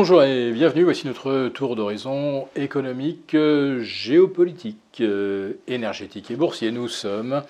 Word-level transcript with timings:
Bonjour 0.00 0.22
et 0.22 0.52
bienvenue, 0.52 0.84
voici 0.84 1.08
notre 1.08 1.48
tour 1.48 1.74
d'horizon 1.74 2.46
économique, 2.54 3.34
euh, 3.34 3.82
géopolitique, 3.82 5.00
euh, 5.00 5.54
énergétique 5.66 6.30
et 6.30 6.36
boursier. 6.36 6.70
Nous 6.70 6.86
sommes 6.86 7.42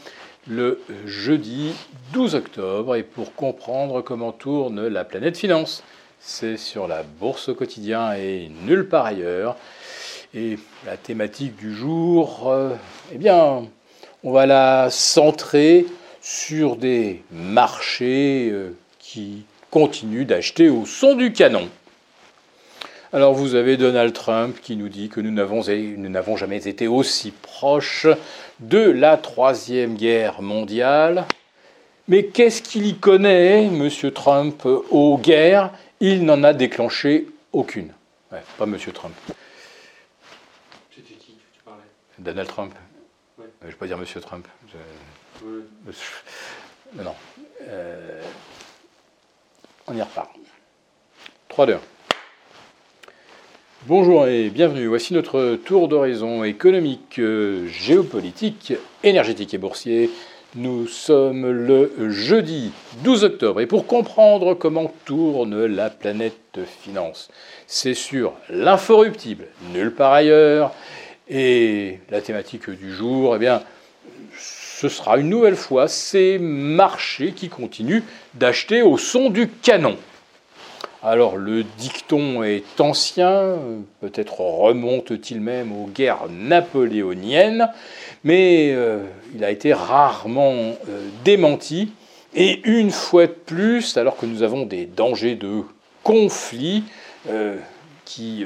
le 0.46 0.80
jeudi 1.04 1.74
12 2.14 2.36
octobre 2.36 2.96
et 2.96 3.02
pour 3.02 3.34
comprendre 3.34 4.00
comment 4.00 4.32
tourne 4.32 4.88
la 4.88 5.04
planète 5.04 5.36
finance, 5.36 5.84
c'est 6.20 6.56
sur 6.56 6.88
la 6.88 7.02
bourse 7.02 7.50
au 7.50 7.54
quotidien 7.54 8.14
et 8.14 8.50
nulle 8.64 8.88
part 8.88 9.04
ailleurs. 9.04 9.54
Et 10.32 10.58
la 10.86 10.96
thématique 10.96 11.54
du 11.54 11.74
jour, 11.74 12.48
euh, 12.48 12.70
eh 13.12 13.18
bien, 13.18 13.66
on 14.24 14.32
va 14.32 14.46
la 14.46 14.88
centrer 14.88 15.84
sur 16.22 16.76
des 16.76 17.22
marchés 17.30 18.50
qui 18.98 19.44
continuent 19.70 20.24
d'acheter 20.24 20.70
au 20.70 20.86
son 20.86 21.14
du 21.14 21.34
canon. 21.34 21.68
Alors 23.12 23.32
vous 23.34 23.54
avez 23.54 23.76
Donald 23.76 24.12
Trump 24.12 24.60
qui 24.60 24.76
nous 24.76 24.88
dit 24.88 25.08
que 25.08 25.20
nous 25.20 25.30
n'avons 25.30 26.36
jamais 26.36 26.68
été 26.68 26.86
aussi 26.86 27.30
proches 27.30 28.06
de 28.60 28.78
la 28.90 29.16
troisième 29.16 29.94
guerre 29.96 30.42
mondiale. 30.42 31.24
Mais 32.06 32.24
qu'est-ce 32.26 32.62
qu'il 32.62 32.86
y 32.86 32.96
connaît, 32.96 33.64
M. 33.64 33.90
Trump, 34.12 34.64
aux 34.66 35.18
guerres? 35.18 35.72
Il 36.00 36.24
n'en 36.24 36.42
a 36.44 36.52
déclenché 36.52 37.26
aucune. 37.52 37.92
Ouais, 38.32 38.42
pas 38.56 38.64
M. 38.64 38.76
Trump. 38.94 39.14
C'était 40.94 41.14
qui 41.14 41.32
que 41.32 41.56
tu 41.56 41.62
parlais? 41.64 41.80
Donald 42.18 42.48
Trump. 42.48 42.74
Ouais. 43.38 43.44
Je 43.62 43.66
ne 43.66 43.70
vais 43.72 43.76
pas 43.76 43.86
dire 43.86 43.98
M. 43.98 44.04
Trump. 44.20 44.46
Je- 44.70 44.76
Ouais. 45.46 47.04
Non. 47.04 47.14
Euh, 47.68 48.22
on 49.86 49.94
y 49.96 50.02
repart. 50.02 50.30
3 51.48 51.66
2 51.66 51.78
Bonjour 53.88 54.26
et 54.26 54.50
bienvenue. 54.50 54.86
Voici 54.86 55.14
notre 55.14 55.58
tour 55.64 55.88
d'horizon 55.88 56.44
économique, 56.44 57.18
euh, 57.20 57.66
géopolitique, 57.68 58.74
énergétique 59.02 59.54
et 59.54 59.56
boursier. 59.56 60.10
Nous 60.56 60.86
sommes 60.86 61.50
le 61.50 62.10
jeudi 62.10 62.72
12 63.02 63.24
octobre 63.24 63.62
et 63.62 63.66
pour 63.66 63.86
comprendre 63.86 64.52
comment 64.52 64.92
tourne 65.06 65.64
la 65.64 65.88
planète 65.88 66.60
finance, 66.82 67.30
c'est 67.66 67.94
sur 67.94 68.34
l'inforruptible, 68.50 69.46
nulle 69.72 69.94
part 69.94 70.12
ailleurs. 70.12 70.74
Et 71.30 72.00
la 72.10 72.20
thématique 72.20 72.68
du 72.68 72.92
jour, 72.92 73.36
eh 73.36 73.38
bien, 73.38 73.62
ce 74.38 74.90
sera 74.90 75.16
une 75.16 75.30
nouvelle 75.30 75.56
fois 75.56 75.88
ces 75.88 76.38
marchés 76.38 77.32
qui 77.32 77.48
continuent 77.48 78.02
d'acheter 78.34 78.82
au 78.82 78.98
son 78.98 79.30
du 79.30 79.48
canon. 79.48 79.96
Alors 81.02 81.36
le 81.36 81.62
dicton 81.62 82.42
est 82.42 82.80
ancien, 82.80 83.56
peut-être 84.00 84.40
remonte-t-il 84.40 85.40
même 85.40 85.70
aux 85.70 85.86
guerres 85.86 86.26
napoléoniennes, 86.28 87.70
mais 88.24 88.72
euh, 88.72 89.04
il 89.32 89.44
a 89.44 89.52
été 89.52 89.72
rarement 89.72 90.52
euh, 90.52 91.08
démenti. 91.24 91.92
Et 92.34 92.60
une 92.64 92.90
fois 92.90 93.28
de 93.28 93.32
plus, 93.32 93.96
alors 93.96 94.16
que 94.16 94.26
nous 94.26 94.42
avons 94.42 94.66
des 94.66 94.86
dangers 94.86 95.36
de 95.36 95.62
conflits 96.02 96.82
euh, 97.28 97.56
qui 98.04 98.44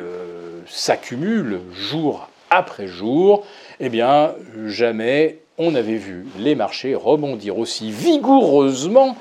s'accumulent 0.67 1.61
jour 1.73 2.29
après 2.51 2.87
jour, 2.87 3.47
eh 3.81 3.89
bien 3.89 4.35
jamais 4.67 5.39
on 5.57 5.71
n'avait 5.71 5.97
vu 5.97 6.27
les 6.39 6.55
marchés 6.55 6.95
rebondir 6.95 7.59
aussi 7.59 7.91
vigoureusement 7.93 9.17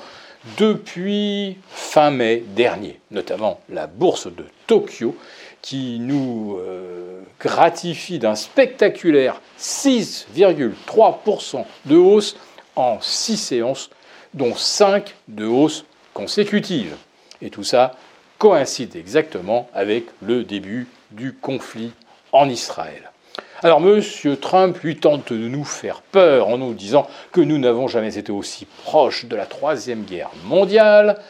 depuis 0.58 1.56
fin 1.70 2.10
mai 2.10 2.44
dernier, 2.54 3.00
notamment 3.10 3.60
la 3.68 3.86
bourse 3.86 4.26
de 4.26 4.44
Tokyo, 4.66 5.16
qui 5.60 5.98
nous 6.00 6.58
euh, 6.58 7.20
gratifie 7.40 8.18
d'un 8.18 8.34
spectaculaire 8.34 9.40
6,3% 9.58 11.64
de 11.86 11.96
hausse 11.96 12.36
en 12.74 12.98
6 13.00 13.36
séances, 13.36 13.90
dont 14.34 14.54
5 14.54 15.14
de 15.28 15.46
hausse 15.46 15.84
consécutive. 16.14 16.96
Et 17.40 17.50
tout 17.50 17.64
ça 17.64 17.94
coïncide 18.38 18.96
exactement 18.96 19.68
avec 19.72 20.06
le 20.20 20.42
début 20.42 20.88
du 21.12 21.32
conflit 21.32 21.92
en 22.32 22.48
Israël. 22.48 23.12
Alors 23.64 23.80
M. 23.80 24.02
Trump 24.40 24.76
lui 24.82 24.96
tente 24.96 25.32
de 25.32 25.46
nous 25.46 25.64
faire 25.64 26.02
peur 26.02 26.48
en 26.48 26.58
nous 26.58 26.74
disant 26.74 27.06
que 27.30 27.40
nous 27.40 27.58
n'avons 27.58 27.86
jamais 27.86 28.18
été 28.18 28.32
aussi 28.32 28.66
proches 28.82 29.26
de 29.26 29.36
la 29.36 29.46
Troisième 29.46 30.02
Guerre 30.02 30.30
mondiale. 30.46 31.20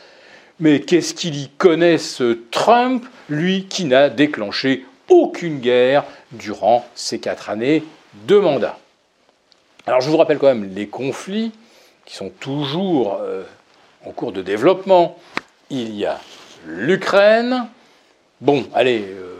Mais 0.58 0.80
qu'est-ce 0.80 1.12
qu'il 1.12 1.36
y 1.36 1.50
connaît 1.50 1.98
ce 1.98 2.38
Trump, 2.50 3.04
lui 3.28 3.66
qui 3.66 3.84
n'a 3.84 4.08
déclenché 4.08 4.86
aucune 5.10 5.58
guerre 5.58 6.04
durant 6.30 6.86
ces 6.94 7.20
quatre 7.20 7.50
années 7.50 7.84
de 8.26 8.38
mandat? 8.38 8.78
Alors 9.86 10.00
je 10.00 10.08
vous 10.08 10.16
rappelle 10.16 10.38
quand 10.38 10.46
même 10.46 10.72
les 10.74 10.86
conflits 10.86 11.52
qui 12.06 12.14
sont 12.14 12.30
toujours 12.30 13.18
euh, 13.20 13.42
en 14.06 14.10
cours 14.12 14.32
de 14.32 14.40
développement. 14.40 15.18
Il 15.68 15.94
y 15.94 16.06
a 16.06 16.18
l'Ukraine. 16.66 17.66
Bon, 18.40 18.64
allez, 18.72 19.04
euh, 19.06 19.31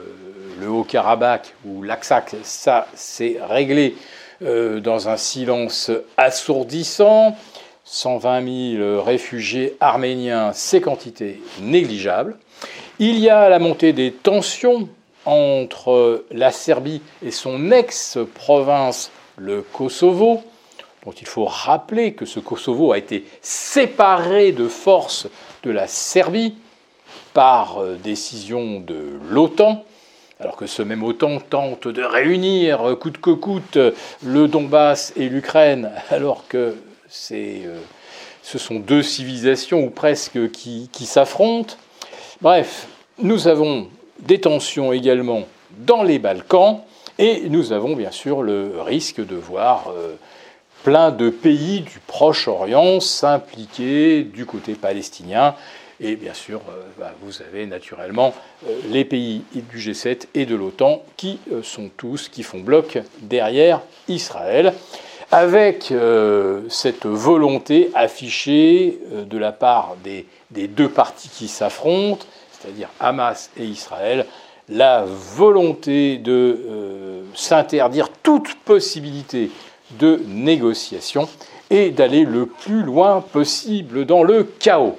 le 0.63 0.71
Haut-Karabakh 0.71 1.55
ou 1.65 1.83
l'Aksak, 1.83 2.37
ça 2.43 2.87
c'est 2.95 3.39
réglé 3.43 3.97
euh, 4.43 4.81
dans 4.81 5.09
un 5.09 5.17
silence 5.17 5.91
assourdissant. 6.17 7.37
120 7.85 8.77
000 8.79 9.03
réfugiés 9.03 9.77
arméniens, 9.81 10.53
c'est 10.55 10.81
quantité 10.81 11.43
négligeable. 11.61 12.37
Il 13.01 13.19
y 13.19 13.29
a 13.29 13.49
la 13.49 13.59
montée 13.59 13.93
des 13.93 14.13
tensions 14.13 14.89
entre 15.25 16.25
la 16.31 16.53
Serbie 16.53 17.03
et 17.25 17.33
son 17.33 17.73
ex-province, 17.73 19.11
le 19.37 19.63
Kosovo, 19.63 20.43
dont 21.05 21.13
il 21.13 21.27
faut 21.27 21.45
rappeler 21.45 22.13
que 22.15 22.25
ce 22.25 22.39
Kosovo 22.39 22.93
a 22.93 22.99
été 22.99 23.25
séparé 23.41 24.53
de 24.53 24.69
force 24.69 25.27
de 25.65 25.73
la 25.73 25.89
Serbie 25.89 26.55
par 27.35 27.79
euh, 27.79 27.97
décision 27.97 28.79
de 28.79 29.19
l'OTAN 29.29 29.85
alors 30.43 30.57
que 30.57 30.67
ce 30.67 30.83
même 30.83 31.05
OTAN 31.05 31.39
tente 31.39 31.87
de 31.87 32.03
réunir 32.03 32.83
euh, 32.83 32.97
coûte 32.97 33.19
que 33.19 33.31
coûte 33.31 33.79
le 34.25 34.49
Donbass 34.49 35.13
et 35.15 35.29
l'Ukraine, 35.29 35.93
alors 36.11 36.49
que 36.49 36.75
euh, 37.31 37.79
ce 38.43 38.59
sont 38.59 38.81
deux 38.81 39.05
civilisations 39.05 39.85
ou 39.85 39.91
presque 39.91 40.51
qui, 40.51 40.91
qui 40.93 41.07
s'affrontent. 41.07 41.77
Bref, 42.41 42.89
nous 43.19 43.47
avons 43.47 43.89
des 44.19 44.41
tensions 44.41 44.93
également 44.93 45.45
dans 45.79 46.03
les 46.03 46.19
Balkans 46.19 46.81
et 47.19 47.49
nous 47.49 47.73
avons 47.73 47.95
bien 47.95 48.11
sûr 48.11 48.43
le 48.43 48.81
risque 48.81 49.25
de 49.25 49.37
voir 49.37 49.93
euh, 49.97 50.17
plein 50.83 51.13
de 51.13 51.31
pays 51.31 51.83
du 51.83 52.01
Proche-Orient 52.09 52.99
s'impliquer 52.99 54.25
du 54.25 54.45
côté 54.45 54.75
palestinien 54.75 55.55
et 56.01 56.17
bien 56.17 56.35
sûr, 56.35 56.61
euh, 56.69 56.83
bah, 56.99 57.15
vous 57.23 57.43
avez 57.43 57.67
naturellement 57.67 58.35
euh, 58.67 58.79
les 58.91 59.05
pays 59.05 59.43
du 59.55 59.79
G7 59.79 60.27
et 60.35 60.47
de 60.47 60.55
l'OTAN 60.55 61.03
qui 61.17 61.39
euh, 61.53 61.63
sont 61.63 61.91
tous, 61.97 62.29
qui 62.29 62.43
font 62.43 62.61
bloc 62.61 62.99
derrière 63.21 63.81
Israël, 64.09 64.75
avec 65.31 65.95
cette 66.69 67.07
volonté 67.07 67.91
affichée 67.95 68.99
de 69.11 69.39
la 69.39 69.51
part 69.51 69.97
des, 70.05 70.27
des 70.51 70.69
deux 70.69 70.91
parties 70.91 71.31
qui 71.31 71.49
s'affrontent, 71.49 72.27
c'est-à-dire 72.51 72.91
Hamas 73.01 73.51
et 73.57 73.65
Israël, 73.65 74.27
la 74.69 75.07
volonté 75.07 76.19
de 76.19 77.23
s'interdire 77.35 78.11
toute 78.23 78.55
possibilité 78.57 79.51
de 79.99 80.21
négociation 80.27 81.27
et 81.71 81.93
d'aller 81.93 82.27
le 82.27 82.45
plus 82.45 82.83
loin 82.83 83.23
possible 83.23 84.05
dans 84.05 84.25
le 84.25 84.45
chaos. 84.45 84.99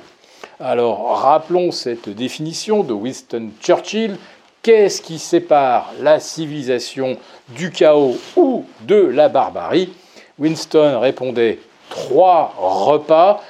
Alors 0.59 1.19
rappelons 1.19 1.71
cette 1.71 2.09
définition 2.09 2.83
de 2.83 2.93
Winston 2.93 3.49
Churchill. 3.59 4.17
Qu'est-ce 4.61 5.01
qui 5.01 5.17
sépare 5.17 5.91
la 5.99 6.19
civilisation 6.19 7.17
du 7.49 7.71
chaos 7.71 8.17
ou 8.35 8.63
de 8.81 8.95
la 8.95 9.29
barbarie? 9.29 9.91
Winston 10.37 10.99
répondait 10.99 11.57
trois 11.89 12.53
repas. 12.57 13.41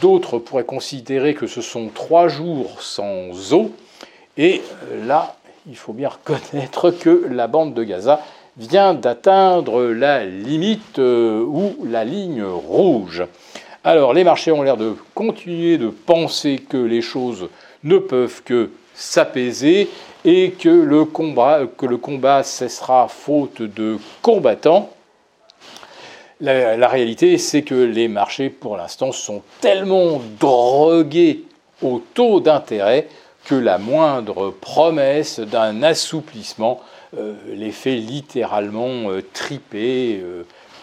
D'autres 0.00 0.38
pourraient 0.38 0.64
considérer 0.64 1.34
que 1.34 1.48
ce 1.48 1.60
sont 1.60 1.88
trois 1.92 2.28
jours 2.28 2.80
sans 2.80 3.52
eau. 3.52 3.72
Et 4.36 4.62
là, 5.06 5.34
il 5.66 5.76
faut 5.76 5.92
bien 5.92 6.08
reconnaître 6.08 6.92
que 6.92 7.26
la 7.30 7.48
bande 7.48 7.74
de 7.74 7.82
Gaza 7.82 8.20
vient 8.56 8.94
d'atteindre 8.94 9.82
la 9.82 10.24
limite 10.24 11.00
euh, 11.00 11.44
ou 11.44 11.74
la 11.84 12.04
ligne 12.04 12.44
rouge. 12.44 13.24
Alors 13.86 14.14
les 14.14 14.24
marchés 14.24 14.50
ont 14.50 14.62
l'air 14.62 14.78
de 14.78 14.96
continuer 15.14 15.76
de 15.76 15.88
penser 15.88 16.58
que 16.58 16.78
les 16.78 17.02
choses 17.02 17.48
ne 17.82 17.98
peuvent 17.98 18.42
que 18.42 18.70
s'apaiser 18.94 19.90
et 20.24 20.52
que 20.52 20.70
le, 20.70 21.04
combat, 21.04 21.60
que 21.76 21.84
le 21.84 21.98
combat 21.98 22.42
cessera 22.42 23.08
faute 23.08 23.60
de 23.60 23.98
combattants. 24.22 24.90
La, 26.40 26.88
réalité, 26.88 27.36
c'est 27.36 27.62
que 27.62 27.74
les 27.74 28.08
marchés, 28.08 28.48
pour 28.48 28.78
l'instant, 28.78 29.12
sont 29.12 29.42
tellement 29.60 30.20
drogués 30.40 31.44
au 31.82 32.02
taux 32.14 32.40
d'intérêt 32.40 33.08
que 33.44 33.54
la 33.54 33.76
moindre 33.76 34.50
promesse 34.50 35.40
d'un 35.40 35.82
assouplissement 35.82 36.80
euh, 37.18 37.34
les 37.48 37.70
fait 37.70 37.96
littéralement 37.96 39.10
euh, 39.10 39.22
triper, 39.32 40.22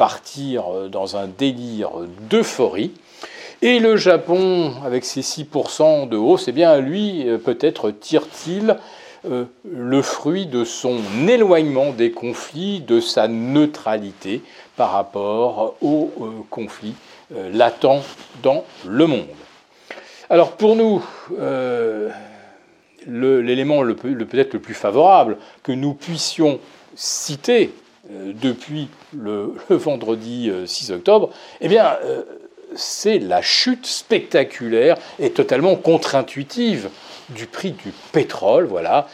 partir 0.01 0.89
dans 0.89 1.15
un 1.15 1.27
délire 1.27 1.91
d'euphorie. 2.27 2.91
Et 3.61 3.77
le 3.77 3.97
Japon, 3.97 4.73
avec 4.83 5.05
ses 5.05 5.21
6% 5.21 6.09
de 6.09 6.17
hausse, 6.17 6.47
eh 6.47 6.51
bien 6.51 6.79
lui, 6.79 7.23
peut-être 7.45 7.91
tire-t-il 7.91 8.77
le 9.29 10.01
fruit 10.01 10.47
de 10.47 10.63
son 10.63 10.97
éloignement 11.27 11.91
des 11.91 12.09
conflits, 12.09 12.79
de 12.79 12.99
sa 12.99 13.27
neutralité 13.27 14.41
par 14.75 14.91
rapport 14.91 15.75
aux 15.83 16.09
conflits 16.49 16.95
latents 17.53 18.01
dans 18.41 18.63
le 18.87 19.05
monde. 19.05 19.27
Alors 20.31 20.53
pour 20.53 20.75
nous, 20.75 21.05
euh, 21.39 22.09
l'élément 23.05 23.83
peut-être 23.83 24.53
le 24.53 24.59
plus 24.59 24.73
favorable 24.73 25.37
que 25.61 25.71
nous 25.71 25.93
puissions 25.93 26.59
citer 26.95 27.65
euh, 27.65 27.90
depuis 28.09 28.87
le, 29.15 29.55
vendredi 29.69 30.51
6 30.65 30.91
euh, 30.91 30.95
octobre, 30.95 31.29
eh 31.61 31.67
bien, 31.67 31.97
c'est 32.75 33.19
la 33.19 33.41
chute 33.41 33.85
spectaculaire 33.85 34.97
et 35.19 35.31
totalement 35.31 35.75
contre-intuitive 35.75 36.89
du 37.29 37.45
prix 37.45 37.71
du 37.71 37.91
pétrole. 38.11 38.65
Voilà, 38.65 39.07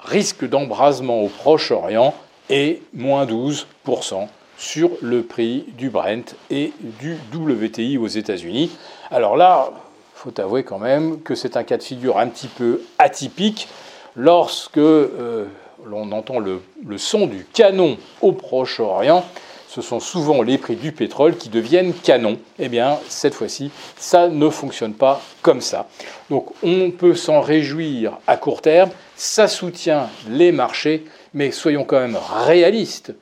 risque 0.00 0.46
d'embrasement 0.48 1.22
au 1.22 1.28
Proche-Orient 1.28 2.14
et 2.50 2.82
moins 2.92 3.26
12% 3.26 4.28
sur 4.58 4.90
le 5.02 5.22
prix 5.22 5.66
du 5.76 5.90
Brent 5.90 6.34
et 6.50 6.72
du 6.80 7.16
WTI 7.34 7.98
aux 7.98 8.06
États-Unis. 8.06 8.70
Alors 9.10 9.36
là, 9.36 9.70
faut 10.14 10.40
avouer 10.40 10.64
quand 10.64 10.78
même 10.78 11.20
que 11.20 11.34
c'est 11.34 11.56
un 11.56 11.64
cas 11.64 11.76
de 11.76 11.82
figure 11.82 12.18
un 12.18 12.28
petit 12.28 12.48
peu 12.48 12.80
atypique 12.98 13.68
lorsque 14.16 14.78
euh, 14.78 15.46
l'on 15.84 16.10
entend 16.12 16.38
le, 16.38 16.60
son 16.96 17.26
du 17.26 17.46
canon 17.52 17.98
au 18.22 18.32
Proche-Orient. 18.32 19.24
Ce 19.68 19.82
sont 19.82 20.00
souvent 20.00 20.42
les 20.42 20.58
prix 20.58 20.76
du 20.76 20.92
pétrole 20.92 21.36
qui 21.36 21.48
deviennent 21.48 21.92
canon. 21.92 22.38
Eh 22.58 22.68
bien, 22.68 22.98
cette 23.08 23.34
fois-ci, 23.34 23.70
ça 23.98 24.28
ne 24.28 24.48
fonctionne 24.48 24.94
pas 24.94 25.20
comme 25.42 25.60
ça. 25.60 25.88
Donc, 26.30 26.50
on 26.62 26.90
peut 26.90 27.14
s'en 27.14 27.40
réjouir 27.40 28.18
à 28.26 28.36
court 28.36 28.62
terme. 28.62 28.90
Ça 29.16 29.48
soutient 29.48 30.08
les 30.28 30.52
marchés, 30.52 31.04
mais 31.34 31.50
soyons 31.50 31.84
quand 31.84 32.00
même 32.00 32.18
réalistes. 32.44 33.12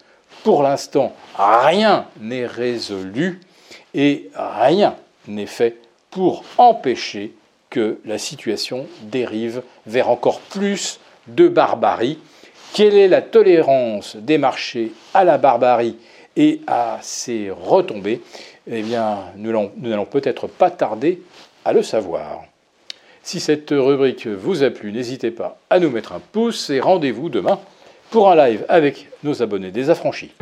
Pour 0.45 0.63
l'instant, 0.63 1.15
rien 1.37 2.07
n'est 2.21 2.47
résolu 2.47 3.41
et 3.95 4.31
rien 4.37 4.95
n'est 5.27 5.47
fait 5.47 5.79
pour 6.11 6.45
empêcher 6.59 7.35
que 7.71 7.99
la 8.05 8.19
situation 8.19 8.87
dérive 9.03 9.63
vers 9.87 10.11
encore 10.11 10.41
plus 10.41 11.01
de 11.27 11.49
barbarie. 11.49 12.19
Quelle 12.75 12.97
est 12.97 13.07
la 13.07 13.23
tolérance 13.23 14.17
des 14.17 14.37
marchés 14.37 14.91
à 15.15 15.23
la 15.23 15.39
barbarie 15.39 15.97
et 16.37 16.61
à 16.67 16.99
ses 17.03 17.53
retombées? 17.53 18.21
Eh 18.69 18.83
bien, 18.83 19.19
nous 19.37 19.53
n'allons 19.77 20.07
peut-être 20.07 20.49
pas 20.49 20.73
tarder 20.73 21.23
à 21.65 21.73
le 21.73 21.85
savoir. 21.85 22.43
Si 23.23 23.39
cette 23.39 23.71
rubrique 23.71 24.27
vous 24.27 24.65
a 24.65 24.71
plu, 24.71 24.91
n'hésitez 24.91 25.31
pas 25.31 25.57
à 25.71 25.79
nous 25.79 25.89
mettre 25.89 26.15
un 26.15 26.21
pouce 26.33 26.69
et 26.69 26.81
rendez-vous 26.81 27.29
demain 27.29 27.61
pour 28.11 28.29
un 28.29 28.35
live 28.35 28.65
avec 28.69 29.07
nos 29.23 29.41
abonnés 29.41 29.71
désaffranchis. 29.71 30.33